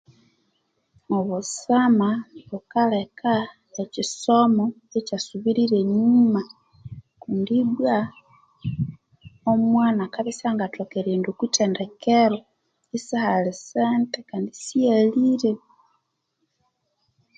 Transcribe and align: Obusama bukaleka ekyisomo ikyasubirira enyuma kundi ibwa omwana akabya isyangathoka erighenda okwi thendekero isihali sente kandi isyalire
Obusama 1.17 2.09
bukaleka 2.49 3.33
ekyisomo 3.81 4.65
ikyasubirira 4.99 5.75
enyuma 5.83 6.41
kundi 7.21 7.53
ibwa 7.63 7.97
omwana 9.51 10.01
akabya 10.03 10.31
isyangathoka 10.33 10.93
erighenda 10.97 11.27
okwi 11.31 11.47
thendekero 11.55 12.37
isihali 12.97 13.51
sente 13.69 14.19
kandi 14.29 14.49
isyalire 14.57 15.51